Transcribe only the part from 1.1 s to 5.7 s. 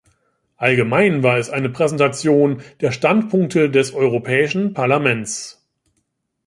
war es eine Präsentation der Standpunkte des Europäischen Parlaments.